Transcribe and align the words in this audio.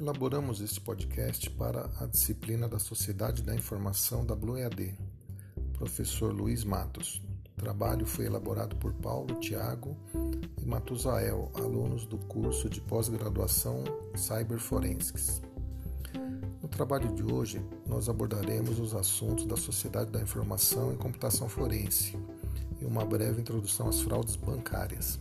Elaboramos 0.00 0.60
este 0.60 0.80
podcast 0.80 1.50
para 1.50 1.90
a 1.98 2.06
disciplina 2.06 2.68
da 2.68 2.78
Sociedade 2.78 3.42
da 3.42 3.52
Informação 3.52 4.24
da 4.24 4.32
Blue 4.32 4.56
EAD. 4.56 4.94
Professor 5.72 6.32
Luiz 6.32 6.62
Matos. 6.62 7.20
O 7.56 7.60
trabalho 7.60 8.06
foi 8.06 8.26
elaborado 8.26 8.76
por 8.76 8.92
Paulo, 8.92 9.34
Tiago 9.40 9.96
e 10.56 10.64
Matusael, 10.64 11.50
alunos 11.52 12.06
do 12.06 12.16
curso 12.16 12.70
de 12.70 12.80
pós-graduação 12.80 13.82
Cyberforensics. 14.14 15.42
No 16.62 16.68
trabalho 16.68 17.12
de 17.12 17.24
hoje, 17.24 17.60
nós 17.84 18.08
abordaremos 18.08 18.78
os 18.78 18.94
assuntos 18.94 19.46
da 19.46 19.56
Sociedade 19.56 20.12
da 20.12 20.22
Informação 20.22 20.92
e 20.92 20.96
Computação 20.96 21.48
Forense 21.48 22.16
e 22.80 22.84
uma 22.84 23.04
breve 23.04 23.40
introdução 23.40 23.88
às 23.88 24.00
fraudes 24.00 24.36
bancárias. 24.36 25.18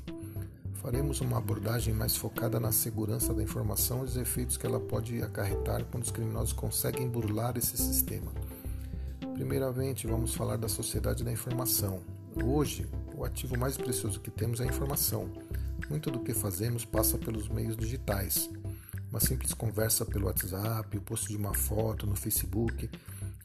Faremos 0.88 1.20
uma 1.20 1.40
abordagem 1.40 1.94
mais 1.94 2.16
focada 2.16 2.62
na 2.62 2.72
segurança 2.72 3.34
da 3.34 3.44
informação 3.44 4.04
e 4.04 4.06
os 4.06 4.16
efeitos 4.16 4.56
que 4.56 4.66
ela 4.66 4.80
pode 4.80 5.22
acarretar 5.22 5.84
quando 5.84 6.04
os 6.04 6.12
criminosos 6.12 6.54
conseguem 6.54 7.10
burlar 7.10 7.58
esse 7.58 7.76
sistema. 7.76 8.32
Primeiramente, 9.34 10.08
vamos 10.08 10.34
falar 10.34 10.56
da 10.56 10.70
sociedade 10.70 11.26
da 11.26 11.32
informação. 11.34 12.02
Hoje, 12.42 12.88
o 13.14 13.26
ativo 13.26 13.60
mais 13.60 13.76
precioso 13.76 14.22
que 14.22 14.32
temos 14.32 14.62
é 14.62 14.64
a 14.64 14.68
informação. 14.68 15.30
Muito 15.90 16.10
do 16.10 16.22
que 16.22 16.34
fazemos 16.34 16.86
passa 16.86 17.18
pelos 17.18 17.50
meios 17.50 17.76
digitais. 17.76 18.50
Uma 19.10 19.20
simples 19.20 19.54
conversa 19.54 20.06
pelo 20.06 20.28
WhatsApp, 20.28 20.98
o 20.98 21.02
post 21.02 21.28
de 21.28 21.36
uma 21.36 21.54
foto 21.54 22.08
no 22.08 22.16
Facebook, 22.16 22.90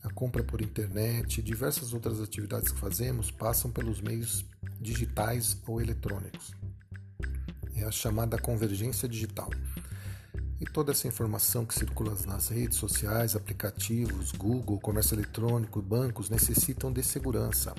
a 0.04 0.12
compra 0.12 0.44
por 0.44 0.62
internet 0.62 1.38
e 1.38 1.42
diversas 1.42 1.92
outras 1.92 2.20
atividades 2.20 2.70
que 2.70 2.78
fazemos 2.78 3.32
passam 3.32 3.68
pelos 3.68 4.00
meios 4.00 4.46
digitais 4.80 5.60
ou 5.66 5.80
eletrônicos 5.80 6.54
é 7.76 7.84
a 7.84 7.90
chamada 7.90 8.38
convergência 8.38 9.08
digital. 9.08 9.50
E 10.60 10.64
toda 10.64 10.92
essa 10.92 11.08
informação 11.08 11.66
que 11.66 11.74
circula 11.74 12.16
nas 12.26 12.48
redes 12.48 12.78
sociais, 12.78 13.34
aplicativos, 13.34 14.32
Google, 14.32 14.78
comércio 14.78 15.14
eletrônico 15.14 15.80
e 15.80 15.82
bancos 15.82 16.30
necessitam 16.30 16.92
de 16.92 17.02
segurança. 17.02 17.74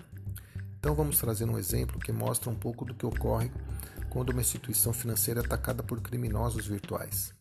Então 0.80 0.94
vamos 0.94 1.18
trazer 1.18 1.46
um 1.46 1.58
exemplo 1.58 2.00
que 2.00 2.12
mostra 2.12 2.50
um 2.50 2.56
pouco 2.56 2.84
do 2.84 2.94
que 2.94 3.06
ocorre 3.06 3.50
quando 4.10 4.32
uma 4.32 4.42
instituição 4.42 4.92
financeira 4.92 5.40
é 5.40 5.46
atacada 5.46 5.82
por 5.82 6.02
criminosos 6.02 6.68
virtuais. 6.68 7.34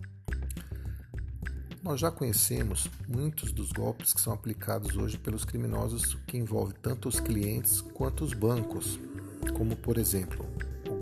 Nós 1.83 1.99
já 1.99 2.13
conhecemos 2.13 2.89
muitos 3.09 3.51
dos 3.51 3.73
golpes 3.73 4.15
que 4.15 4.21
são 4.21 4.33
aplicados 4.33 4.97
hoje 4.97 5.19
pelos 5.19 5.45
criminosos 5.45 6.15
que 6.27 6.39
envolvem 6.39 6.77
tanto 6.81 7.09
os 7.09 7.19
clientes 7.19 7.81
quanto 7.81 8.25
os 8.25 8.33
bancos, 8.33 9.01
como 9.57 9.75
por 9.75 9.99
exemplo 9.99 10.47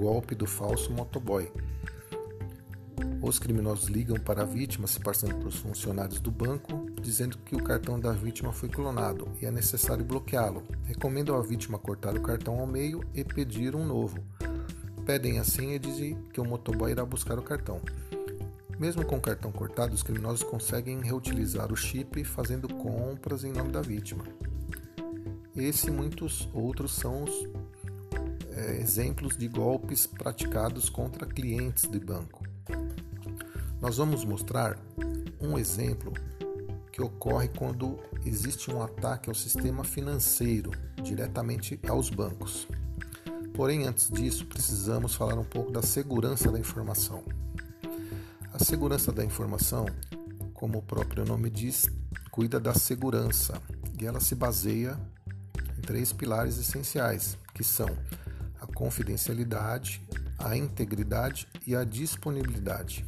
golpe 0.00 0.34
do 0.34 0.46
falso 0.46 0.90
motoboy. 0.90 1.52
Os 3.20 3.38
criminosos 3.38 3.90
ligam 3.90 4.16
para 4.18 4.40
a 4.40 4.46
vítima, 4.46 4.86
se 4.86 4.98
passando 4.98 5.34
por 5.34 5.52
funcionários 5.52 6.20
do 6.20 6.30
banco, 6.30 6.86
dizendo 7.02 7.36
que 7.44 7.54
o 7.54 7.62
cartão 7.62 8.00
da 8.00 8.10
vítima 8.10 8.50
foi 8.50 8.70
clonado 8.70 9.28
e 9.42 9.44
é 9.44 9.50
necessário 9.50 10.02
bloqueá-lo. 10.02 10.62
Recomendam 10.84 11.36
à 11.36 11.42
vítima 11.42 11.78
cortar 11.78 12.16
o 12.16 12.22
cartão 12.22 12.58
ao 12.58 12.66
meio 12.66 13.04
e 13.14 13.22
pedir 13.22 13.76
um 13.76 13.84
novo. 13.84 14.24
Pedem 15.04 15.38
a 15.38 15.44
senha 15.44 15.76
e 15.76 15.78
dizem 15.78 16.16
que 16.32 16.40
o 16.40 16.46
motoboy 16.46 16.92
irá 16.92 17.04
buscar 17.04 17.38
o 17.38 17.42
cartão. 17.42 17.78
Mesmo 18.78 19.04
com 19.04 19.18
o 19.18 19.20
cartão 19.20 19.52
cortado, 19.52 19.94
os 19.94 20.02
criminosos 20.02 20.42
conseguem 20.42 21.02
reutilizar 21.02 21.70
o 21.70 21.76
chip 21.76 22.24
fazendo 22.24 22.72
compras 22.74 23.44
em 23.44 23.52
nome 23.52 23.70
da 23.70 23.82
vítima. 23.82 24.24
Esse 25.54 25.88
e 25.88 25.90
muitos 25.90 26.48
outros 26.54 26.92
são 26.92 27.24
os 27.24 27.48
exemplos 28.80 29.36
de 29.36 29.48
golpes 29.48 30.06
praticados 30.06 30.88
contra 30.88 31.26
clientes 31.26 31.88
de 31.88 31.98
banco. 31.98 32.44
Nós 33.80 33.96
vamos 33.96 34.24
mostrar 34.24 34.78
um 35.40 35.58
exemplo 35.58 36.12
que 36.92 37.00
ocorre 37.00 37.48
quando 37.48 37.98
existe 38.26 38.70
um 38.70 38.82
ataque 38.82 39.30
ao 39.30 39.34
sistema 39.34 39.84
financeiro, 39.84 40.70
diretamente 41.02 41.80
aos 41.88 42.10
bancos. 42.10 42.68
Porém, 43.54 43.86
antes 43.86 44.10
disso, 44.10 44.46
precisamos 44.46 45.14
falar 45.14 45.38
um 45.38 45.44
pouco 45.44 45.70
da 45.70 45.82
segurança 45.82 46.50
da 46.50 46.58
informação. 46.58 47.22
A 48.52 48.58
segurança 48.58 49.12
da 49.12 49.24
informação, 49.24 49.86
como 50.52 50.78
o 50.78 50.82
próprio 50.82 51.24
nome 51.24 51.48
diz, 51.48 51.86
cuida 52.30 52.60
da 52.60 52.74
segurança 52.74 53.60
e 53.98 54.06
ela 54.06 54.20
se 54.20 54.34
baseia 54.34 54.98
em 55.78 55.80
três 55.80 56.12
pilares 56.12 56.58
essenciais, 56.58 57.38
que 57.54 57.64
são 57.64 57.88
confidencialidade, 58.80 60.00
a 60.38 60.56
integridade 60.56 61.46
e 61.66 61.76
a 61.76 61.84
disponibilidade. 61.84 63.04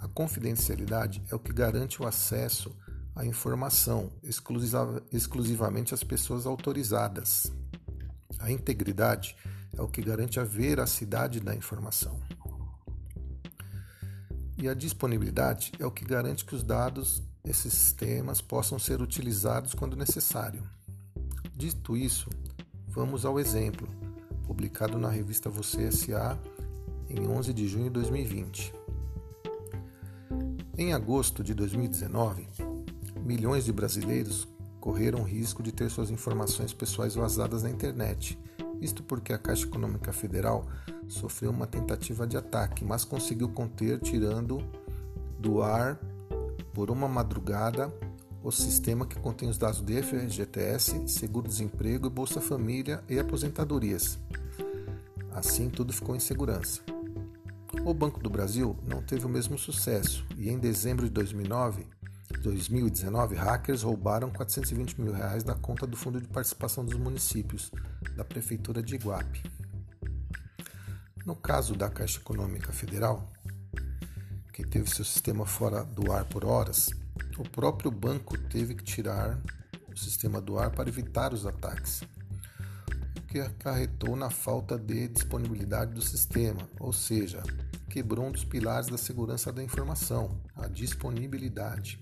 A 0.00 0.06
confidencialidade 0.06 1.20
é 1.28 1.34
o 1.34 1.40
que 1.40 1.52
garante 1.52 2.00
o 2.00 2.06
acesso 2.06 2.72
à 3.16 3.26
informação 3.26 4.12
exclusiva, 4.22 5.02
exclusivamente 5.12 5.92
às 5.92 6.04
pessoas 6.04 6.46
autorizadas. 6.46 7.50
A 8.38 8.52
integridade 8.52 9.36
é 9.76 9.82
o 9.82 9.88
que 9.88 10.02
garante 10.02 10.38
a 10.38 10.44
veracidade 10.44 11.40
da 11.40 11.52
informação. 11.52 12.20
E 14.56 14.68
a 14.68 14.74
disponibilidade 14.74 15.72
é 15.80 15.84
o 15.84 15.90
que 15.90 16.04
garante 16.04 16.44
que 16.44 16.54
os 16.54 16.62
dados 16.62 17.20
desses 17.42 17.72
sistemas 17.72 18.40
possam 18.40 18.78
ser 18.78 19.02
utilizados 19.02 19.74
quando 19.74 19.96
necessário. 19.96 20.62
Dito 21.56 21.96
isso, 21.96 22.30
vamos 22.86 23.24
ao 23.24 23.40
exemplo 23.40 24.09
publicado 24.50 24.98
na 24.98 25.08
revista 25.08 25.48
Você 25.48 25.92
SA 25.92 26.36
em 27.08 27.24
11 27.24 27.54
de 27.54 27.68
junho 27.68 27.84
de 27.84 27.90
2020. 27.90 28.74
Em 30.76 30.92
agosto 30.92 31.44
de 31.44 31.54
2019, 31.54 32.48
milhões 33.24 33.64
de 33.64 33.72
brasileiros 33.72 34.48
correram 34.80 35.22
risco 35.22 35.62
de 35.62 35.70
ter 35.70 35.88
suas 35.88 36.10
informações 36.10 36.72
pessoais 36.72 37.14
vazadas 37.14 37.62
na 37.62 37.70
internet. 37.70 38.36
Isto 38.80 39.04
porque 39.04 39.32
a 39.32 39.38
Caixa 39.38 39.66
Econômica 39.66 40.12
Federal 40.12 40.66
sofreu 41.06 41.52
uma 41.52 41.68
tentativa 41.68 42.26
de 42.26 42.36
ataque, 42.36 42.84
mas 42.84 43.04
conseguiu 43.04 43.50
conter, 43.50 44.00
tirando 44.00 44.58
do 45.38 45.62
ar 45.62 45.96
por 46.74 46.90
uma 46.90 47.06
madrugada 47.06 47.88
o 48.42 48.50
sistema 48.50 49.06
que 49.06 49.18
contém 49.18 49.48
os 49.48 49.58
dados 49.58 49.80
do 49.80 49.92
FGTS, 49.92 51.08
seguro-desemprego 51.08 52.08
Bolsa 52.08 52.40
Família 52.40 53.02
e 53.08 53.18
aposentadorias. 53.18 54.18
Assim, 55.32 55.68
tudo 55.68 55.92
ficou 55.92 56.16
em 56.16 56.20
segurança. 56.20 56.80
O 57.84 57.94
Banco 57.94 58.20
do 58.20 58.30
Brasil 58.30 58.76
não 58.86 59.02
teve 59.02 59.26
o 59.26 59.28
mesmo 59.28 59.58
sucesso 59.58 60.26
e 60.36 60.48
em 60.48 60.58
dezembro 60.58 61.04
de 61.04 61.10
2009, 61.10 61.86
2019, 62.42 63.34
hackers 63.34 63.82
roubaram 63.82 64.30
420 64.30 65.00
mil 65.00 65.12
reais 65.12 65.42
da 65.42 65.54
conta 65.54 65.86
do 65.86 65.96
Fundo 65.96 66.20
de 66.20 66.28
Participação 66.28 66.84
dos 66.84 66.94
Municípios 66.94 67.70
da 68.16 68.24
Prefeitura 68.24 68.82
de 68.82 68.94
Iguape. 68.94 69.42
No 71.26 71.36
caso 71.36 71.74
da 71.74 71.90
Caixa 71.90 72.18
Econômica 72.18 72.72
Federal, 72.72 73.30
que 74.52 74.64
teve 74.64 74.88
seu 74.90 75.04
sistema 75.04 75.44
fora 75.44 75.84
do 75.84 76.10
ar 76.10 76.24
por 76.24 76.44
horas, 76.44 76.90
o 77.40 77.48
próprio 77.48 77.90
banco 77.90 78.36
teve 78.36 78.74
que 78.74 78.84
tirar 78.84 79.40
o 79.90 79.96
sistema 79.96 80.42
do 80.42 80.58
ar 80.58 80.70
para 80.70 80.90
evitar 80.90 81.32
os 81.32 81.46
ataques, 81.46 82.02
o 83.16 83.22
que 83.22 83.40
acarretou 83.40 84.14
na 84.14 84.28
falta 84.28 84.78
de 84.78 85.08
disponibilidade 85.08 85.94
do 85.94 86.02
sistema, 86.02 86.68
ou 86.78 86.92
seja, 86.92 87.42
quebrou 87.88 88.26
um 88.26 88.30
dos 88.30 88.44
pilares 88.44 88.88
da 88.88 88.98
segurança 88.98 89.50
da 89.50 89.62
informação, 89.62 90.38
a 90.54 90.68
disponibilidade. 90.68 91.98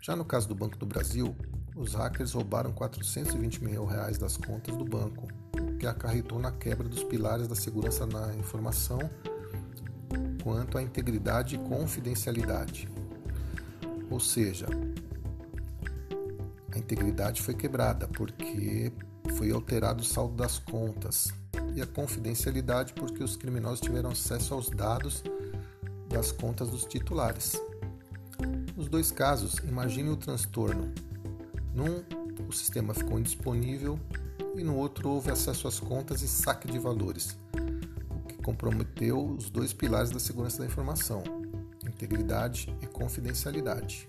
Já 0.00 0.14
no 0.14 0.24
caso 0.24 0.46
do 0.46 0.54
Banco 0.54 0.76
do 0.78 0.86
Brasil, 0.86 1.34
os 1.74 1.94
hackers 1.94 2.32
roubaram 2.32 2.72
420 2.72 3.64
mil 3.64 3.84
reais 3.84 4.18
das 4.18 4.36
contas 4.36 4.76
do 4.76 4.84
banco, 4.84 5.26
o 5.60 5.76
que 5.78 5.86
acarretou 5.86 6.38
na 6.38 6.52
quebra 6.52 6.88
dos 6.88 7.02
pilares 7.02 7.48
da 7.48 7.56
segurança 7.56 8.06
na 8.06 8.32
informação 8.36 9.00
quanto 10.44 10.78
à 10.78 10.82
integridade 10.82 11.56
e 11.56 11.58
confidencialidade. 11.58 12.88
Ou 14.10 14.20
seja, 14.20 14.66
a 16.72 16.78
integridade 16.78 17.42
foi 17.42 17.54
quebrada 17.54 18.06
porque 18.08 18.92
foi 19.36 19.50
alterado 19.50 20.02
o 20.02 20.04
saldo 20.04 20.34
das 20.34 20.58
contas 20.58 21.32
e 21.74 21.82
a 21.82 21.86
confidencialidade 21.86 22.92
porque 22.92 23.22
os 23.22 23.36
criminosos 23.36 23.80
tiveram 23.80 24.10
acesso 24.10 24.54
aos 24.54 24.70
dados 24.70 25.22
das 26.08 26.30
contas 26.32 26.70
dos 26.70 26.84
titulares. 26.84 27.60
Nos 28.76 28.88
dois 28.88 29.10
casos, 29.10 29.56
imagine 29.64 30.10
o 30.10 30.16
transtorno. 30.16 30.92
Num, 31.74 32.02
o 32.48 32.52
sistema 32.52 32.94
ficou 32.94 33.18
indisponível 33.18 33.98
e 34.54 34.62
no 34.62 34.76
outro 34.76 35.08
houve 35.10 35.30
acesso 35.30 35.68
às 35.68 35.80
contas 35.80 36.22
e 36.22 36.28
saque 36.28 36.70
de 36.70 36.78
valores, 36.78 37.38
o 38.10 38.26
que 38.26 38.36
comprometeu 38.36 39.26
os 39.26 39.50
dois 39.50 39.72
pilares 39.72 40.10
da 40.10 40.18
segurança 40.18 40.58
da 40.58 40.66
informação, 40.66 41.22
integridade 41.96 42.72
e 42.82 42.86
confidencialidade. 42.86 44.06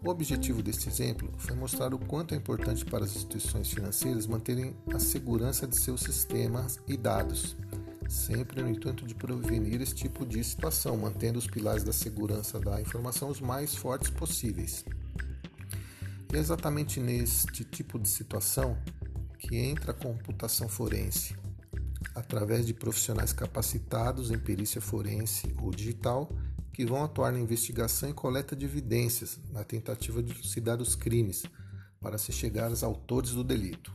O 0.00 0.10
objetivo 0.10 0.62
deste 0.62 0.88
exemplo 0.88 1.30
foi 1.36 1.56
mostrar 1.56 1.92
o 1.92 1.98
quanto 1.98 2.32
é 2.32 2.36
importante 2.36 2.84
para 2.84 3.04
as 3.04 3.16
instituições 3.16 3.70
financeiras 3.70 4.26
manterem 4.26 4.74
a 4.94 4.98
segurança 4.98 5.66
de 5.66 5.76
seus 5.76 6.00
sistemas 6.00 6.78
e 6.86 6.96
dados, 6.96 7.56
sempre 8.08 8.62
no 8.62 8.70
intuito 8.70 9.04
de 9.04 9.14
prevenir 9.14 9.82
esse 9.82 9.94
tipo 9.94 10.24
de 10.24 10.42
situação, 10.42 10.96
mantendo 10.96 11.38
os 11.38 11.48
pilares 11.48 11.82
da 11.82 11.92
segurança 11.92 12.60
da 12.60 12.80
informação 12.80 13.28
os 13.28 13.40
mais 13.40 13.74
fortes 13.74 14.08
possíveis. 14.08 14.84
E 16.32 16.36
é 16.36 16.38
exatamente 16.38 17.00
neste 17.00 17.64
tipo 17.64 17.98
de 17.98 18.08
situação 18.08 18.78
que 19.38 19.56
entra 19.56 19.90
a 19.90 19.94
computação 19.94 20.68
forense, 20.68 21.34
através 22.14 22.66
de 22.66 22.74
profissionais 22.74 23.32
capacitados 23.32 24.30
em 24.30 24.38
perícia 24.38 24.80
forense 24.80 25.54
ou 25.60 25.70
digital 25.70 26.30
que 26.72 26.86
vão 26.86 27.02
atuar 27.02 27.32
na 27.32 27.40
investigação 27.40 28.08
e 28.08 28.12
coleta 28.12 28.54
de 28.54 28.64
evidências 28.64 29.38
na 29.50 29.64
tentativa 29.64 30.22
de 30.22 30.32
elucidar 30.32 30.80
os 30.80 30.94
crimes 30.94 31.44
para 32.00 32.18
se 32.18 32.32
chegar 32.32 32.70
aos 32.70 32.82
autores 32.82 33.32
do 33.32 33.42
delito. 33.42 33.92